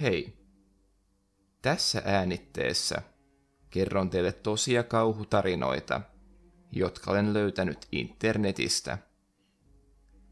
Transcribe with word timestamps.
Hei. 0.00 0.36
Tässä 1.62 2.02
äänitteessä 2.04 3.02
kerron 3.70 4.10
teille 4.10 4.32
tosia 4.32 4.82
kauhutarinoita, 4.82 6.00
jotka 6.72 7.10
olen 7.10 7.32
löytänyt 7.32 7.88
internetistä. 7.92 8.98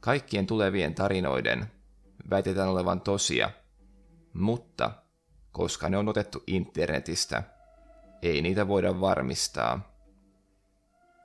Kaikkien 0.00 0.46
tulevien 0.46 0.94
tarinoiden 0.94 1.72
väitetään 2.30 2.68
olevan 2.68 3.00
tosia, 3.00 3.50
mutta 4.32 4.90
koska 5.53 5.88
ne 5.88 5.96
on 5.96 6.08
otettu 6.08 6.42
internetistä, 6.46 7.42
ei 8.22 8.42
niitä 8.42 8.69
voida 8.69 9.00
varmistaa. 9.00 9.92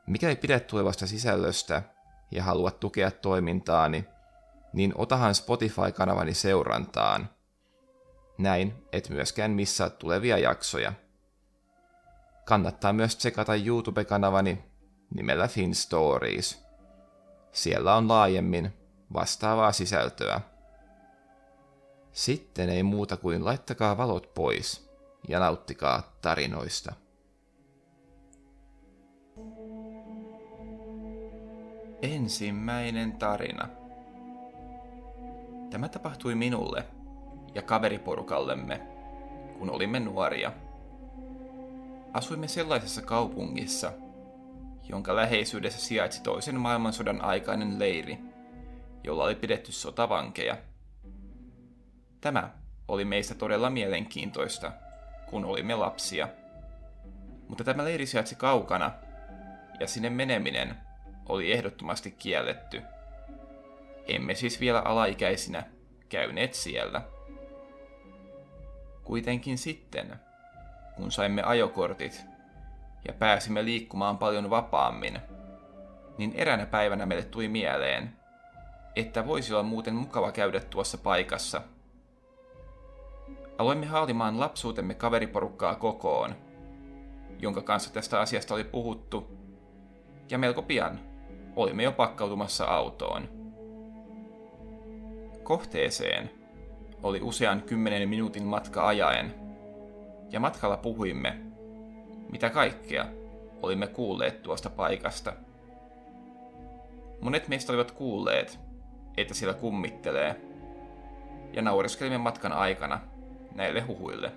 Mikäli 0.08 0.36
pidät 0.36 0.68
tulevasta 0.68 1.08
sisällöstä 1.08 1.84
ja 2.32 2.44
haluat 2.44 2.80
tukea 2.80 3.12
toimintaani, 3.12 4.06
niin 4.74 4.94
otahan 4.96 5.36
Spotify-kanavani 5.36 6.34
seurantaan. 6.34 7.30
Näin 8.38 8.74
et 8.92 9.10
myöskään 9.10 9.52
missaa 9.52 9.90
tulevia 9.90 10.38
jaksoja. 10.38 10.94
Kannattaa 12.46 12.94
myös 12.94 13.16
tsekata 13.16 13.56
YouTube-kanavani 13.56 14.64
nimellä 15.16 15.48
Fin 15.48 15.76
Stories. 15.76 16.66
Siellä 17.52 17.96
on 17.96 18.08
laajemmin 18.08 18.74
vastaavaa 19.14 19.72
sisältöä. 19.72 20.42
Sitten 22.12 22.70
ei 22.70 22.84
muuta 22.84 23.18
kuin 23.18 23.46
laittakaa 23.46 23.98
valot 23.98 24.34
pois 24.34 24.90
ja 25.28 25.40
nauttikaa 25.40 26.18
tarinoista. 26.22 26.94
Ensimmäinen 32.02 33.12
tarina. 33.12 33.70
Tämä 35.70 35.90
tapahtui 35.90 36.36
minulle 36.36 36.86
ja 37.56 37.62
kaveriporukallemme, 37.62 38.82
kun 39.60 39.70
olimme 39.70 40.00
nuoria. 40.00 40.52
Asuimme 42.14 42.48
sellaisessa 42.48 43.02
kaupungissa, 43.02 43.92
jonka 44.90 45.16
läheisyydessä 45.16 45.80
sijaitsi 45.82 46.24
toisen 46.24 46.60
maailmansodan 46.60 47.22
aikainen 47.22 47.80
leiri, 47.80 48.20
jolla 49.04 49.24
oli 49.24 49.36
pidetty 49.36 49.72
sotavankeja. 49.72 50.58
Tämä 52.22 52.50
oli 52.88 53.06
meistä 53.06 53.36
todella 53.36 53.70
mielenkiintoista, 53.70 54.72
kun 55.30 55.46
olimme 55.46 55.76
lapsia. 55.76 56.28
Mutta 57.48 57.64
tämä 57.64 57.84
leiri 57.84 58.06
sijaitsi 58.06 58.36
kaukana, 58.36 58.92
ja 59.80 59.88
sinne 59.88 60.10
meneminen 60.10 60.76
oli 61.30 61.52
ehdottomasti 61.52 62.12
kielletty. 62.12 62.82
Emme 64.08 64.36
siis 64.36 64.60
vielä 64.60 64.80
alaikäisinä 64.80 65.64
käyneet 66.10 66.54
siellä. 66.54 67.02
Kuitenkin 69.04 69.58
sitten, 69.58 70.20
kun 70.96 71.12
saimme 71.12 71.44
ajokortit 71.44 72.26
ja 73.08 73.14
pääsimme 73.14 73.66
liikkumaan 73.66 74.18
paljon 74.18 74.50
vapaammin, 74.50 75.20
niin 76.18 76.34
eräänä 76.36 76.66
päivänä 76.66 77.06
meille 77.06 77.26
tuli 77.26 77.48
mieleen, 77.48 78.16
että 78.96 79.28
voisi 79.28 79.54
olla 79.54 79.64
muuten 79.64 79.96
mukava 79.96 80.32
käydä 80.32 80.60
tuossa 80.60 80.98
paikassa. 80.98 81.62
Aloimme 83.58 83.86
haalimaan 83.86 84.40
lapsuutemme 84.40 84.94
kaveriporukkaa 84.94 85.76
kokoon, 85.76 86.36
jonka 87.40 87.62
kanssa 87.62 87.94
tästä 87.94 88.20
asiasta 88.20 88.54
oli 88.54 88.64
puhuttu, 88.64 89.38
ja 90.30 90.38
melko 90.38 90.62
pian 90.62 91.00
olimme 91.56 91.84
jo 91.84 91.92
pakkautumassa 91.92 92.66
autoon. 92.66 93.30
Kohteeseen 95.44 96.43
oli 97.04 97.22
usean 97.22 97.62
kymmenen 97.62 98.10
minuutin 98.10 98.44
matka 98.44 98.88
ajaen, 98.88 99.34
ja 100.30 100.40
matkalla 100.40 100.78
puhuimme, 100.78 101.38
mitä 102.32 102.50
kaikkea 102.50 103.06
olimme 103.62 103.88
kuulleet 103.88 104.42
tuosta 104.44 104.70
paikasta. 104.70 105.34
Monet 107.22 107.48
meistä 107.48 107.72
olivat 107.72 107.92
kuulleet, 107.92 108.60
että 109.18 109.34
siellä 109.34 109.54
kummittelee, 109.54 110.42
ja 111.54 111.62
nauriskelimme 111.62 112.18
matkan 112.18 112.52
aikana 112.52 113.00
näille 113.56 113.82
huhuille. 113.82 114.32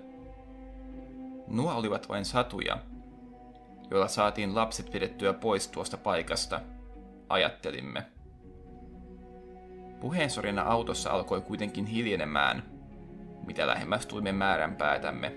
Nuo 1.47 1.73
olivat 1.73 2.09
vain 2.09 2.25
satuja, 2.25 2.77
joilla 3.91 4.07
saatiin 4.07 4.55
lapset 4.55 4.91
pidettyä 4.91 5.33
pois 5.33 5.67
tuosta 5.67 5.97
paikasta, 5.97 6.61
ajattelimme. 7.29 8.16
Puheensorina 9.99 10.61
autossa 10.61 11.09
alkoi 11.09 11.41
kuitenkin 11.41 11.85
hiljenemään, 11.85 12.63
mitä 13.45 13.67
lähemmäs 13.67 14.05
tulimme 14.05 14.31
määränpäätämme. 14.31 15.35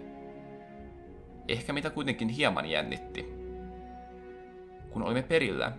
Ehkä 1.48 1.72
mitä 1.72 1.90
kuitenkin 1.90 2.28
hieman 2.28 2.66
jännitti. 2.66 3.34
Kun 4.90 5.02
olimme 5.02 5.22
perillä, 5.22 5.72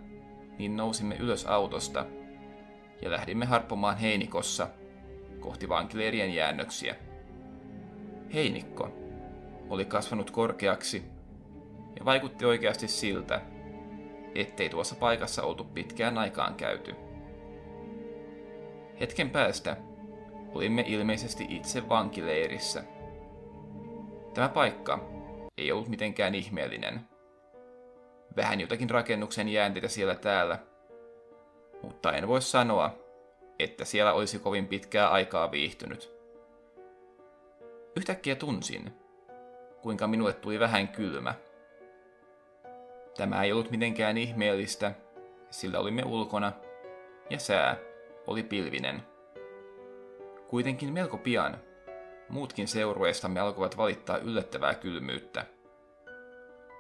niin 0.58 0.78
nousimme 0.78 1.16
ylös 1.16 1.46
autosta 1.46 2.06
ja 3.02 3.12
lähdimme 3.12 3.46
harppomaan 3.46 3.97
Heinikossa 3.97 4.68
kohti 5.40 5.70
vankileirien 5.70 6.34
jäännöksiä. 6.34 6.96
Heinikko 8.34 8.90
oli 9.70 9.86
kasvanut 9.86 10.31
korkeaksi 10.31 11.03
ja 12.00 12.06
vaikutti 12.06 12.46
oikeasti 12.46 12.88
siltä, 12.88 13.41
ettei 14.36 14.70
tuossa 14.70 14.96
paikassa 14.96 15.44
oltu 15.44 15.64
pitkään 15.64 16.18
aikaan 16.18 16.56
käyty. 16.56 16.96
Hetken 19.02 19.30
päästä 19.30 19.78
olimme 20.56 20.84
ilmeisesti 20.88 21.46
itse 21.50 21.90
vankileirissä. 21.90 22.84
Tämä 24.34 24.50
paikka 24.50 25.10
ei 25.58 25.72
ollut 25.72 25.88
mitenkään 25.88 26.36
ihmeellinen. 26.36 27.02
Vähän 28.36 28.62
jotakin 28.62 28.90
rakennuksen 28.90 29.50
jäänteitä 29.50 29.88
siellä 29.88 30.16
täällä, 30.16 30.60
mutta 31.84 32.14
en 32.14 32.28
voi 32.28 32.42
sanoa, 32.42 32.96
että 33.60 33.86
siellä 33.86 34.14
olisi 34.14 34.40
kovin 34.40 34.68
pitkää 34.68 35.10
aikaa 35.10 35.52
viihtynyt. 35.52 36.12
Yhtäkkiä 37.96 38.36
tunsin, 38.36 38.94
kuinka 39.82 40.08
minulle 40.08 40.34
tuli 40.34 40.60
vähän 40.60 40.88
kylmä. 40.88 41.34
Tämä 43.18 43.44
ei 43.44 43.52
ollut 43.52 43.72
mitenkään 43.72 44.18
ihmeellistä, 44.18 44.92
sillä 45.50 45.80
olimme 45.80 46.04
ulkona 46.06 46.52
ja 47.30 47.40
sää 47.40 47.91
oli 48.31 48.44
pilvinen. 48.44 49.03
Kuitenkin 50.47 50.94
melko 50.94 51.18
pian 51.18 51.58
muutkin 52.30 52.68
seurueestamme 52.68 53.40
alkoivat 53.40 53.78
valittaa 53.78 54.18
yllättävää 54.18 54.74
kylmyyttä. 54.74 55.46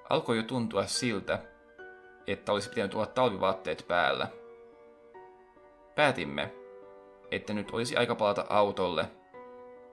Alkoi 0.09 0.37
jo 0.37 0.43
tuntua 0.43 0.85
siltä, 0.85 1.39
että 2.27 2.51
olisi 2.51 2.69
pitänyt 2.69 2.95
olla 2.95 3.05
talvivaatteet 3.05 3.85
päällä. 3.87 4.27
Päätimme, 5.95 6.51
että 7.31 7.53
nyt 7.53 7.71
olisi 7.71 7.97
aika 7.97 8.15
palata 8.15 8.45
autolle, 8.49 9.05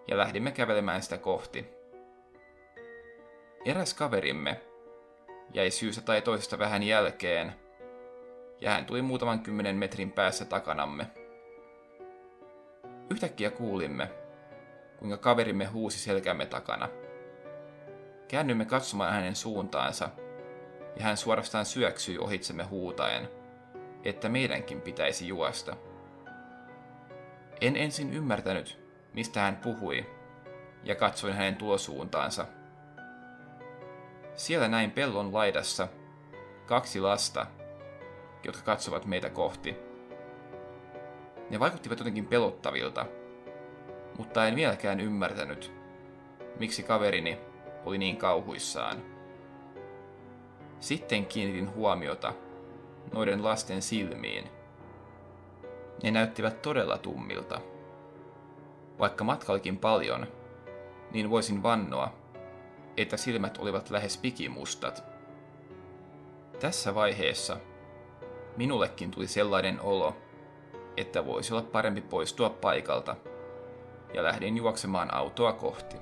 ja 0.09 0.17
lähdimme 0.17 0.51
kävelemään 0.51 1.03
sitä 1.03 1.19
kohti. 1.19 1.67
Eräs 3.65 3.95
kaverimme 3.95 4.61
jäi 5.55 5.71
syystä 5.71 6.01
tai 6.03 6.23
toisesta 6.23 6.59
vähän 6.59 6.83
jälkeen, 6.83 7.53
ja 8.61 8.71
hän 8.71 8.85
tuli 8.85 9.03
muutaman 9.03 9.41
kymmenen 9.41 9.77
metrin 9.77 10.13
päässä 10.13 10.45
takanamme. 10.45 11.07
Yhtäkkiä 13.11 13.51
kuulimme, 13.51 14.11
kuinka 14.99 15.17
kaverimme 15.17 15.65
huusi 15.65 15.99
selkämme 15.99 16.47
takana. 16.47 16.89
Käännymme 18.29 18.65
katsomaan 18.65 19.13
hänen 19.13 19.37
suuntaansa, 19.37 20.09
ja 20.97 21.05
hän 21.05 21.17
suorastaan 21.17 21.67
syöksyi 21.67 22.19
ohitsemme 22.19 22.65
huutaen, 22.65 23.29
että 24.05 24.29
meidänkin 24.29 24.81
pitäisi 24.81 25.29
juosta. 25.29 25.77
En 27.61 27.77
ensin 27.77 28.13
ymmärtänyt, 28.15 28.79
mistä 29.13 29.41
hän 29.41 29.57
puhui, 29.57 30.07
ja 30.85 30.95
katsoin 30.95 31.35
hänen 31.35 31.57
tulosuuntaansa– 31.57 32.47
siellä 34.39 34.69
näin 34.69 34.91
pellon 34.91 35.35
laidassa 35.35 35.89
kaksi 36.67 37.01
lasta, 37.01 37.47
jotka 38.45 38.63
katsovat 38.63 39.05
meitä 39.05 39.31
kohti. 39.31 39.77
Ne 41.51 41.61
vaikuttivat 41.61 41.99
jotenkin 41.99 42.27
pelottavilta, 42.27 43.07
mutta 44.19 44.47
en 44.47 44.57
vieläkään 44.57 45.01
ymmärtänyt, 45.01 45.73
miksi 46.59 46.83
kaverini 46.83 47.39
oli 47.85 47.99
niin 47.99 48.17
kauhuissaan. 48.17 49.03
Sitten 50.81 51.27
kiinnitin 51.27 51.75
huomiota 51.75 52.35
noiden 53.13 53.45
lasten 53.45 53.83
silmiin. 53.83 54.45
Ne 56.03 56.11
näyttivät 56.11 56.63
todella 56.63 56.99
tummilta. 56.99 57.61
Vaikka 58.99 59.25
matka 59.25 59.53
olikin 59.53 59.79
paljon, 59.79 60.27
niin 61.11 61.31
voisin 61.31 61.63
vannoa, 61.63 62.13
että 62.97 63.17
silmät 63.17 63.59
olivat 63.59 63.91
lähes 63.91 64.17
pikimustat. 64.17 65.05
Tässä 66.61 66.95
vaiheessa 66.95 67.57
minullekin 68.57 69.11
tuli 69.11 69.27
sellainen 69.27 69.81
olo, 69.81 70.17
että 71.01 71.27
voisi 71.27 71.55
olla 71.55 71.63
parempi 71.63 72.01
poistua 72.01 72.51
paikalta, 72.51 73.17
ja 74.15 74.23
lähdin 74.23 74.57
juoksemaan 74.57 75.15
autoa 75.15 75.53
kohti. 75.53 75.97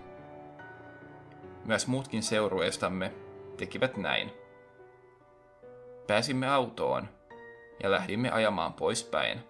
Myös 1.64 1.86
muutkin 1.86 2.22
seurueestamme 2.22 3.12
tekivät 3.56 3.96
näin. 3.96 4.32
Pääsimme 6.06 6.48
autoon 6.48 7.08
ja 7.82 7.90
lähdimme 7.90 8.30
ajamaan 8.30 8.72
poispäin. 8.72 9.40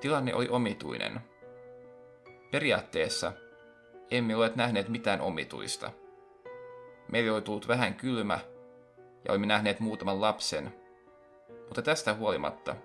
Tilanne 0.00 0.34
oli 0.34 0.48
omituinen. 0.48 1.20
Periaatteessa 2.50 3.32
emme 4.10 4.36
ole 4.36 4.52
nähneet 4.54 4.88
mitään 4.88 5.20
omituista. 5.20 5.90
Meillä 7.08 7.34
oli 7.34 7.42
tullut 7.42 7.68
vähän 7.68 7.94
kylmä 7.94 8.38
ja 9.24 9.32
olimme 9.32 9.46
nähneet 9.46 9.80
muutaman 9.80 10.20
lapsen, 10.20 10.74
mutta 11.48 11.82
tästä 11.82 12.14
huolimatta 12.14 12.76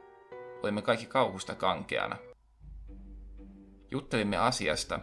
olimme 0.63 0.81
kaikki 0.81 1.05
kauhusta 1.05 1.55
kankeana. 1.55 2.15
Juttelimme 3.91 4.37
asiasta 4.37 4.99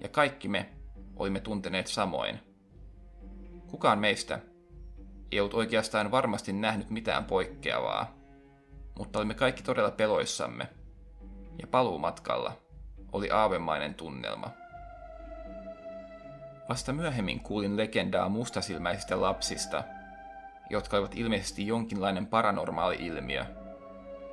ja 0.00 0.08
kaikki 0.08 0.48
me 0.48 0.72
olimme 1.16 1.40
tunteneet 1.40 1.86
samoin. 1.86 2.40
Kukaan 3.66 3.98
meistä 3.98 4.40
ei 5.32 5.40
ollut 5.40 5.54
oikeastaan 5.54 6.10
varmasti 6.10 6.52
nähnyt 6.52 6.90
mitään 6.90 7.24
poikkeavaa, 7.24 8.14
mutta 8.98 9.18
olimme 9.18 9.34
kaikki 9.34 9.62
todella 9.62 9.90
peloissamme, 9.90 10.68
ja 11.60 11.66
paluumatkalla 11.66 12.52
oli 13.12 13.30
aavemainen 13.30 13.94
tunnelma. 13.94 14.50
Vasta 16.68 16.92
myöhemmin 16.92 17.40
kuulin 17.40 17.76
legendaa 17.76 18.28
mustasilmäisistä 18.28 19.20
lapsista, 19.20 19.84
jotka 20.70 20.96
olivat 20.96 21.14
ilmeisesti 21.14 21.66
jonkinlainen 21.66 22.26
paranormaali 22.26 22.96
ilmiö, 22.96 23.46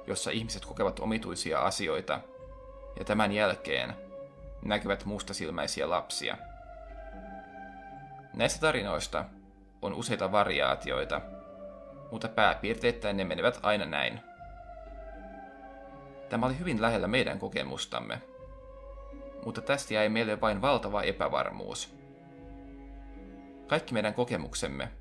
jossa 0.08 0.32
ihmiset 0.32 0.66
kokevat 0.66 1.00
omituisia 1.00 1.60
asioita, 1.60 2.20
ja 3.00 3.06
tämän 3.06 3.32
jälkeen 3.32 3.96
näkevät 4.66 5.06
mustasilmäisiä 5.06 5.90
lapsia. 5.90 6.38
Näistä 8.34 8.60
tarinoista 8.60 9.26
on 9.82 9.94
useita 9.94 10.32
variaatioita, 10.32 11.22
mutta 12.12 12.28
pääpiirteittäin 12.28 13.18
ne 13.18 13.24
menevät 13.24 13.60
aina 13.64 13.86
näin. 13.86 14.20
Tämä 16.30 16.46
oli 16.46 16.60
hyvin 16.60 16.82
lähellä 16.82 17.08
meidän 17.08 17.40
kokemustamme, 17.40 18.22
mutta 19.46 19.62
tästä 19.62 19.94
jäi 19.94 20.10
meille 20.10 20.42
vain 20.42 20.62
valtava 20.62 21.02
epävarmuus. 21.02 21.96
Kaikki 23.68 23.94
meidän 23.94 24.14
kokemuksemme 24.14 24.92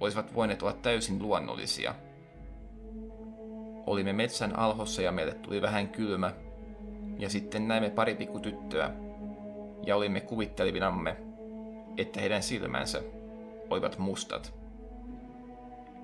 olisivat 0.00 0.34
voineet 0.34 0.62
olla 0.62 0.72
täysin 0.72 1.22
luonnollisia. 1.22 1.94
Olimme 3.86 4.12
metsän 4.12 4.58
alhossa 4.58 5.02
ja 5.02 5.12
meille 5.12 5.34
tuli 5.34 5.62
vähän 5.62 5.88
kylmä, 5.88 6.32
ja 7.18 7.30
sitten 7.30 7.68
näimme 7.68 7.90
pari 7.90 8.14
pikkutyttöä, 8.14 8.90
ja 9.86 9.96
olimme 9.96 10.20
kuvittelivinamme, 10.20 11.16
että 11.96 12.20
heidän 12.20 12.42
silmänsä 12.42 13.02
olivat 13.70 13.98
mustat. 13.98 14.54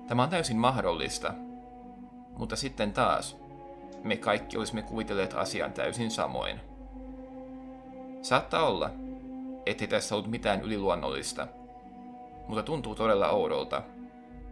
Tämä 0.07 0.23
on 0.23 0.29
täysin 0.29 0.57
mahdollista, 0.57 1.33
mutta 2.37 2.55
sitten 2.55 2.93
taas 2.93 3.37
me 4.03 4.17
kaikki 4.17 4.57
olisimme 4.57 4.81
kuvitelleet 4.81 5.33
asian 5.33 5.73
täysin 5.73 6.11
samoin. 6.11 6.59
Saattaa 8.21 8.67
olla, 8.67 8.89
ettei 9.65 9.87
tässä 9.87 10.15
ollut 10.15 10.31
mitään 10.31 10.61
yliluonnollista, 10.61 11.47
mutta 12.47 12.63
tuntuu 12.63 12.95
todella 12.95 13.29
oudolta, 13.29 13.81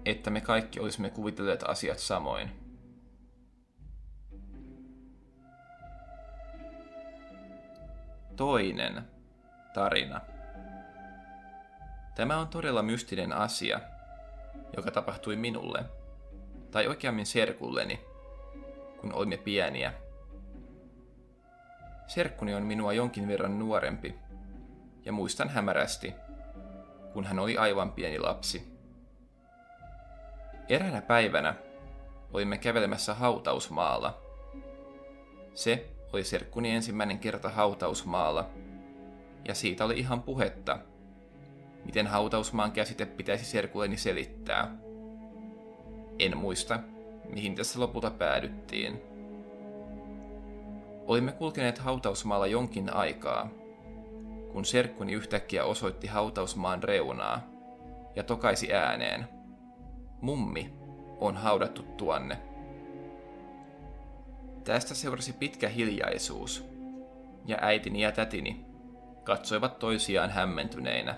että 0.06 0.29
me 0.29 0.41
kaikki 0.41 0.79
olisimme 0.79 1.09
kuvitelleet 1.09 1.63
asiat 1.63 2.00
samoin. 2.00 2.67
Toinen 8.38 9.04
tarina. 9.74 10.22
Tämä 12.16 12.38
on 12.38 12.48
todella 12.48 12.81
mystinen 12.81 13.34
asia, 13.34 13.80
joka 14.78 14.92
tapahtui 14.92 15.36
minulle, 15.36 15.84
tai 16.72 16.88
oikeammin 16.88 17.25
serkulleni, 17.25 18.00
kun 19.01 19.13
olimme 19.13 19.38
pieniä. 19.38 19.94
Serkkuni 22.07 22.56
on 22.56 22.63
minua 22.63 22.94
jonkin 22.94 23.28
verran 23.28 23.60
nuorempi, 23.60 24.16
ja 25.06 25.12
muistan 25.12 25.50
hämärästi, 25.50 26.13
kun 27.13 27.25
hän 27.25 27.39
oli 27.39 27.57
aivan 27.57 27.92
pieni 27.92 28.19
lapsi. 28.19 28.78
Eräänä 30.69 31.01
päivänä 31.01 31.56
olimme 32.34 32.57
kävelemässä 32.57 33.13
hautausmaalla. 33.13 34.22
Se 35.54 35.97
oli 36.13 36.24
serkkuni 36.24 36.71
ensimmäinen 36.71 37.19
kerta 37.19 37.50
hautausmaalla, 37.50 38.50
ja 39.48 39.54
siitä 39.56 39.86
oli 39.86 40.00
ihan 40.00 40.24
puhetta– 40.24 40.80
miten 41.88 42.07
hautausmaan 42.07 42.71
käsite 42.71 43.06
pitäisi 43.06 43.45
serkulleni 43.45 43.98
selittää. 43.98 44.75
En 46.19 46.38
muista, 46.38 46.80
mihin 47.30 47.56
tässä 47.56 47.80
lopulta 47.80 48.12
päädyttiin. 48.12 49.01
Olimme 51.06 51.31
kulkeneet 51.31 51.77
hautausmaalla 51.77 52.48
jonkin 52.48 52.94
aikaa, 52.94 53.50
kun 54.51 54.65
serkkuni 54.65 55.13
yhtäkkiä 55.13 55.65
osoitti 55.65 56.07
hautausmaan 56.07 56.83
reunaa 56.83 57.42
ja 58.15 58.24
tokaisi 58.24 58.74
ääneen. 58.74 59.27
Mummi 60.21 60.74
on 61.19 61.38
haudattu 61.38 61.83
tuonne. 61.83 62.38
Tästä 64.68 64.96
seurasi 64.96 65.34
pitkä 65.34 65.69
hiljaisuus, 65.69 66.66
ja 67.46 67.58
äitini 67.62 68.02
ja 68.02 68.12
tätini 68.12 68.66
katsoivat 69.24 69.80
toisiaan 69.80 70.30
hämmentyneinä. 70.30 71.16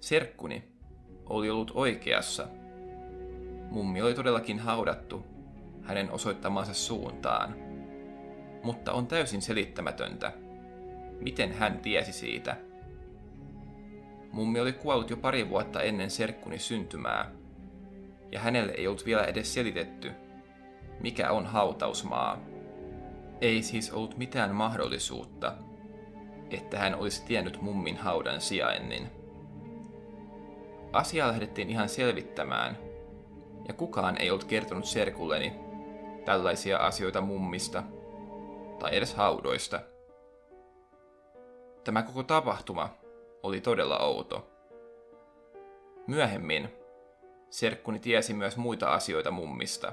Serkkuni 0.00 0.64
oli 1.26 1.50
ollut 1.50 1.70
oikeassa. 1.74 2.48
Mummi 3.70 4.02
oli 4.02 4.14
todellakin 4.14 4.58
haudattu 4.58 5.26
hänen 5.82 6.10
osoittamansa 6.10 6.74
suuntaan. 6.74 7.54
Mutta 8.62 8.92
on 8.92 9.06
täysin 9.06 9.42
selittämätöntä, 9.42 10.32
miten 11.20 11.52
hän 11.52 11.78
tiesi 11.78 12.12
siitä. 12.12 12.56
Mummi 14.32 14.60
oli 14.60 14.72
kuollut 14.72 15.10
jo 15.10 15.16
pari 15.16 15.48
vuotta 15.48 15.82
ennen 15.82 16.10
serkkuni 16.10 16.58
syntymää, 16.58 17.30
ja 18.32 18.40
hänelle 18.40 18.72
ei 18.72 18.86
ollut 18.86 19.06
vielä 19.06 19.24
edes 19.24 19.54
selitetty, 19.54 20.12
mikä 21.02 21.30
on 21.30 21.46
hautausmaa. 21.46 22.38
Ei 23.40 23.62
siis 23.62 23.92
ollut 23.92 24.16
mitään 24.16 24.54
mahdollisuutta, 24.54 25.54
että 26.50 26.78
hän 26.78 26.94
olisi 26.94 27.24
tiennyt 27.24 27.62
mummin 27.62 27.96
haudan 27.96 28.40
sijainnin. 28.40 29.10
Asiaa 30.92 31.28
lähdettiin 31.28 31.70
ihan 31.70 31.88
selvittämään, 31.88 32.78
ja 33.68 33.74
kukaan 33.74 34.20
ei 34.20 34.30
ollut 34.30 34.44
kertonut 34.44 34.84
serkulleni 34.84 35.52
tällaisia 36.24 36.78
asioita 36.78 37.20
mummista 37.20 37.82
tai 38.78 38.96
edes 38.96 39.14
haudoista. 39.14 39.80
Tämä 41.84 42.02
koko 42.02 42.22
tapahtuma 42.22 42.88
oli 43.42 43.60
todella 43.60 43.98
outo. 43.98 44.50
Myöhemmin 46.06 46.68
serkkuni 47.50 47.98
tiesi 47.98 48.34
myös 48.34 48.56
muita 48.56 48.92
asioita 48.92 49.30
mummista, 49.30 49.92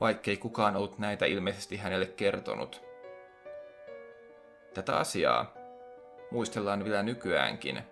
vaikkei 0.00 0.36
kukaan 0.36 0.76
ollut 0.76 0.98
näitä 0.98 1.26
ilmeisesti 1.26 1.76
hänelle 1.76 2.06
kertonut. 2.06 2.82
Tätä 4.74 4.96
asiaa 4.96 5.54
muistellaan 6.30 6.84
vielä 6.84 7.02
nykyäänkin– 7.02 7.82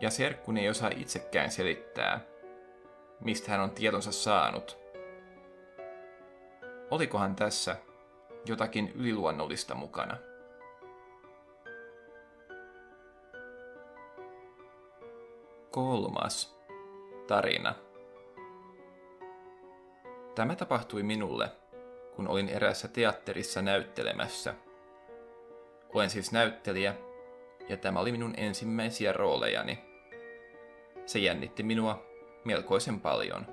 ja 0.00 0.10
serkkuni 0.10 0.60
ei 0.60 0.68
osaa 0.68 0.90
itsekään 0.96 1.50
selittää, 1.50 2.20
mistä 3.20 3.50
hän 3.50 3.60
on 3.60 3.70
tietonsa 3.70 4.12
saanut. 4.12 4.78
Olikohan 6.90 7.36
tässä 7.36 7.76
jotakin 8.46 8.92
yliluonnollista 8.94 9.74
mukana? 9.74 10.16
Kolmas 15.70 16.58
tarina. 17.26 17.74
Tämä 20.40 20.56
tapahtui 20.56 21.02
minulle, 21.02 21.48
kun 22.16 22.28
olin 22.28 22.48
erässä 22.48 22.88
teatterissa 22.88 23.62
näyttelemässä. 23.62 24.54
Olen 25.94 26.10
siis 26.10 26.32
näyttelijä 26.32 26.94
ja 27.68 27.76
tämä 27.76 28.00
oli 28.00 28.12
minun 28.12 28.34
ensimmäisiä 28.36 29.12
roolejani. 29.12 29.78
Se 31.06 31.18
jännitti 31.18 31.62
minua 31.62 32.06
melkoisen 32.44 33.00
paljon. 33.00 33.46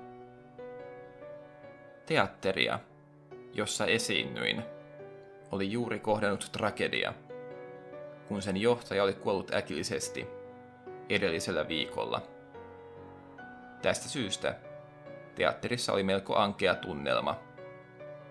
Teatteria, 2.06 2.78
jossa 3.52 3.86
esiinnyin, 3.86 4.62
oli 5.52 5.72
juuri 5.72 5.98
kohdannut 5.98 6.48
tragedia, 6.52 7.14
kun 8.28 8.42
sen 8.42 8.56
johtaja 8.56 9.02
oli 9.02 9.12
kuollut 9.12 9.54
äkillisesti 9.54 10.26
edellisellä 11.08 11.68
viikolla. 11.68 12.22
Tästä 13.82 14.08
syystä 14.08 14.67
teatterissa 15.38 15.92
oli 15.92 16.02
melko 16.02 16.36
ankea 16.36 16.74
tunnelma, 16.74 17.38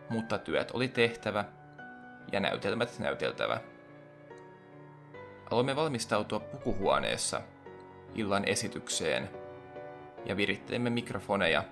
mutta 0.10 0.38
työt 0.38 0.72
oli 0.72 0.88
tehtävä 0.88 1.46
ja 2.32 2.40
näytelmät 2.40 3.00
näyteltävä. 3.00 3.62
Aloimme 5.52 5.76
valmistautua 5.76 6.40
pukuhuoneessa 6.40 7.42
illan 8.16 8.48
esitykseen 8.48 9.30
ja 10.26 10.38
virittelimme 10.38 10.90
mikrofoneja 10.90 11.64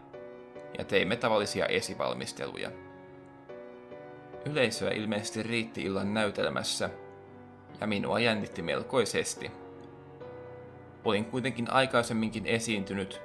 ja 0.77 0.83
teimme 0.83 1.15
tavallisia 1.15 1.65
esivalmisteluja. 1.65 2.71
Yleisöä 4.45 4.91
ilmeisesti 4.91 5.43
riitti 5.43 5.83
illan 5.83 6.13
näytelmässä 6.13 6.89
ja 7.81 7.87
minua 7.87 8.19
jännitti 8.19 8.61
melkoisesti. 8.61 9.51
Olin 11.05 11.25
kuitenkin 11.25 11.71
aikaisemminkin 11.71 12.45
esiintynyt 12.45 13.21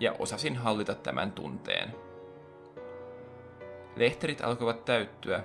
ja 0.00 0.14
osasin 0.18 0.56
hallita 0.56 0.94
tämän 0.94 1.32
tunteen. 1.32 1.94
Lehterit 3.96 4.40
alkoivat 4.40 4.84
täyttyä 4.84 5.44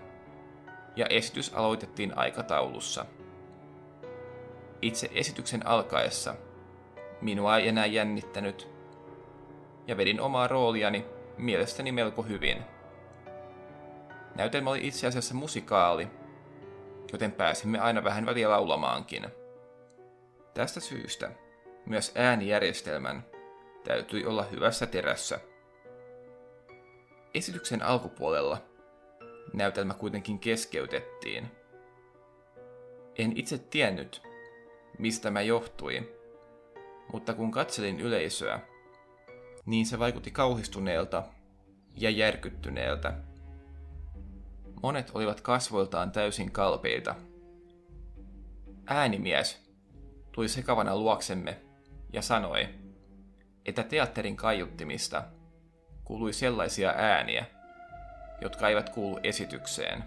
ja 0.96 1.06
esitys 1.06 1.54
aloitettiin 1.54 2.18
aikataulussa. 2.18 3.06
Itse 4.82 5.10
esityksen 5.14 5.68
alkaessa 5.68 6.36
minua 7.22 7.58
ei 7.58 7.68
enää 7.68 7.86
jännittänyt 7.86 8.70
ja 9.88 9.98
vedin 9.98 10.22
omaa 10.22 10.48
rooliani 10.48 11.06
mielestäni 11.38 11.92
melko 11.92 12.22
hyvin. 12.22 12.64
Näytelmä 14.36 14.70
oli 14.70 14.88
itse 14.88 15.08
asiassa 15.08 15.34
musikaali, 15.34 16.08
joten 17.12 17.32
pääsimme 17.32 17.80
aina 17.80 18.04
vähän 18.04 18.26
väliä 18.26 18.50
laulamaankin. 18.50 19.28
Tästä 20.54 20.80
syystä 20.80 21.32
myös 21.86 22.12
äänijärjestelmän 22.16 23.24
täytyi 23.86 24.26
olla 24.26 24.44
hyvässä 24.44 24.86
terässä. 24.86 25.40
Esityksen 27.34 27.84
alkupuolella 27.84 28.62
näytelmä 29.54 29.94
kuitenkin 29.94 30.40
keskeytettiin. 30.40 31.48
En 33.16 33.38
itse 33.38 33.58
tiennyt, 33.58 34.22
mistä 35.00 35.24
tämä 35.24 35.42
johtui, 35.42 36.16
mutta 37.14 37.34
kun 37.34 37.52
katselin 37.52 38.00
yleisöä, 38.00 38.60
niin 39.66 39.86
se 39.86 40.00
vaikutti 40.00 40.32
kauhistuneelta 40.32 41.24
ja 41.96 42.10
järkyttyneeltä. 42.10 43.14
Monet 44.84 45.12
olivat 45.14 45.42
kasvoiltaan 45.42 46.12
täysin 46.12 46.52
kalpeita. 46.52 47.16
Äänimies 48.88 49.72
tuli 50.32 50.48
sekavana 50.48 50.96
luoksemme 50.96 51.62
ja 52.14 52.22
sanoi, 52.22 52.85
että 53.66 53.84
teatterin 53.84 54.36
kaiuttimista 54.36 55.24
kuului 56.04 56.34
sellaisia 56.34 56.94
ääniä, 56.98 57.46
jotka 58.42 58.70
eivät 58.70 58.90
kuulu 58.90 59.20
esitykseen. 59.24 60.04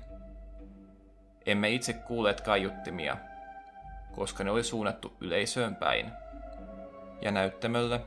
Emme 1.46 1.70
itse 1.70 1.92
kuulleet 1.92 2.40
kaiuttimia, 2.40 3.16
koska 4.14 4.44
ne 4.44 4.50
oli 4.50 4.64
suunnattu 4.64 5.16
yleisöön 5.20 5.76
päin, 5.76 6.12
ja 7.22 7.30
näyttämöllä 7.30 8.00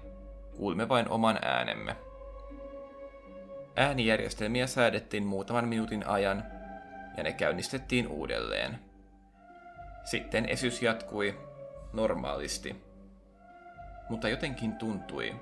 kuulimme 0.57 0.89
vain 0.89 1.09
oman 1.09 1.39
äänemme. 1.41 1.95
Äänijärjestelmiä 3.75 4.67
säädettiin 4.67 5.25
muutaman 5.25 5.67
minuutin 5.67 6.07
ajan, 6.07 6.43
ja 7.17 7.23
ne 7.23 7.33
käynnistettiin 7.33 8.07
uudelleen. 8.07 8.79
Sitten 10.03 10.49
esitys 10.49 10.81
jatkui 10.81 11.39
normaalisti, 11.93 12.90
mutta 14.11 14.29
jotenkin 14.29 14.75
tuntui, 14.75 15.35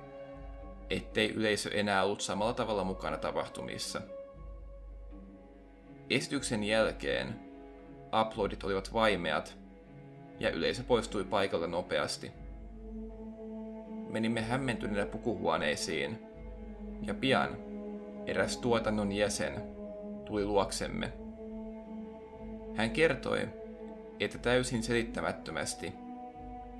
ettei 0.90 1.30
yleisö 1.30 1.70
enää 1.72 2.04
ollut 2.04 2.20
samalla 2.20 2.52
tavalla 2.52 2.84
mukana 2.84 3.16
tapahtumissa. 3.16 4.00
Esityksen 6.10 6.64
jälkeen 6.64 7.40
uploadit 8.20 8.64
olivat 8.64 8.92
vaimeat 8.92 9.56
ja 10.40 10.50
yleisö 10.50 10.82
poistui 10.82 11.24
paikalta 11.24 11.66
nopeasti. 11.66 12.32
Menimme 14.08 14.40
hämmentyneenä 14.40 15.06
pukuhuoneisiin 15.06 16.18
ja 17.02 17.14
pian 17.14 17.56
eräs 18.26 18.56
tuotannon 18.56 19.12
jäsen 19.12 19.62
tuli 20.24 20.44
luoksemme. 20.44 21.12
Hän 22.74 22.90
kertoi, 22.90 23.48
että 24.20 24.38
täysin 24.38 24.82
selittämättömästi 24.82 25.92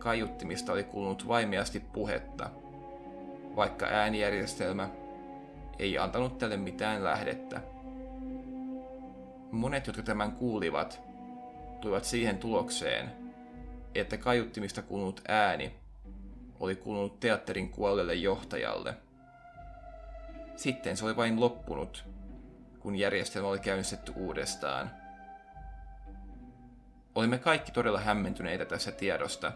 kaiuttimista 0.00 0.72
oli 0.72 0.84
kuulunut 0.84 1.28
vaimeasti 1.28 1.80
puhetta, 1.80 2.50
vaikka 3.56 3.86
äänijärjestelmä 3.86 4.88
ei 5.78 5.98
antanut 5.98 6.38
tälle 6.38 6.56
mitään 6.56 7.04
lähdettä. 7.04 7.60
Monet, 9.50 9.86
jotka 9.86 10.02
tämän 10.02 10.32
kuulivat, 10.32 11.00
tulivat 11.80 12.04
siihen 12.04 12.38
tulokseen, 12.38 13.12
että 13.94 14.16
kaiuttimista 14.16 14.82
kuulunut 14.82 15.20
ääni 15.28 15.74
oli 16.60 16.76
kuulunut 16.76 17.20
teatterin 17.20 17.70
kuolleelle 17.70 18.14
johtajalle. 18.14 18.94
Sitten 20.56 20.96
se 20.96 21.04
oli 21.04 21.16
vain 21.16 21.40
loppunut, 21.40 22.04
kun 22.80 22.96
järjestelmä 22.96 23.48
oli 23.48 23.58
käynnistetty 23.58 24.12
uudestaan. 24.16 24.90
Olimme 27.14 27.38
kaikki 27.38 27.72
todella 27.72 28.00
hämmentyneitä 28.00 28.64
tässä 28.64 28.92
tiedosta. 28.92 29.52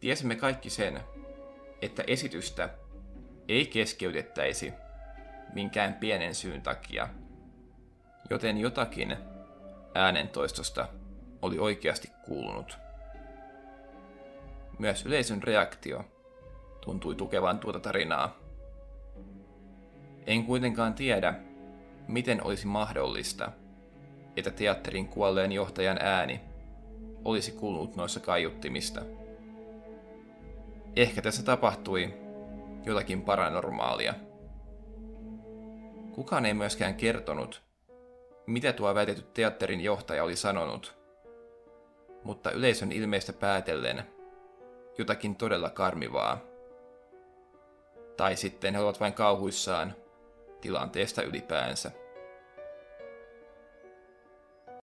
Tiesimme 0.00 0.36
kaikki 0.36 0.70
sen, 0.70 1.00
että 1.82 2.04
esitystä 2.06 2.68
ei 3.48 3.66
keskeytettäisi 3.66 4.72
minkään 5.54 5.94
pienen 5.94 6.34
syyn 6.34 6.62
takia, 6.62 7.08
joten 8.30 8.58
jotakin 8.58 9.16
äänentoistosta 9.94 10.88
oli 11.42 11.58
oikeasti 11.58 12.10
kuulunut. 12.24 12.78
Myös 14.78 15.06
yleisön 15.06 15.42
reaktio 15.42 16.04
tuntui 16.80 17.14
tukevan 17.14 17.58
tuota 17.58 17.80
tarinaa. 17.80 18.36
En 20.26 20.44
kuitenkaan 20.44 20.94
tiedä, 20.94 21.34
miten 22.08 22.42
olisi 22.42 22.66
mahdollista, 22.66 23.52
että 24.36 24.50
teatterin 24.50 25.08
kuolleen 25.08 25.52
johtajan 25.52 25.98
ääni 26.00 26.40
olisi 27.24 27.52
kuulunut 27.52 27.96
noissa 27.96 28.20
kaiuttimista. 28.20 29.02
Ehkä 30.96 31.22
tässä 31.22 31.42
tapahtui 31.42 32.14
jotakin 32.84 33.22
paranormaalia. 33.22 34.14
Kukaan 36.14 36.46
ei 36.46 36.54
myöskään 36.54 36.94
kertonut, 36.94 37.62
mitä 38.46 38.72
tuo 38.72 38.94
väitetty 38.94 39.22
teatterin 39.22 39.80
johtaja 39.80 40.24
oli 40.24 40.36
sanonut, 40.36 40.96
mutta 42.24 42.50
yleisön 42.50 42.92
ilmeistä 42.92 43.32
päätellen 43.32 44.02
jotakin 44.98 45.36
todella 45.36 45.70
karmivaa. 45.70 46.40
Tai 48.16 48.36
sitten 48.36 48.74
he 48.74 48.80
ovat 48.80 49.00
vain 49.00 49.12
kauhuissaan 49.12 49.94
tilanteesta 50.60 51.22
ylipäänsä. 51.22 51.90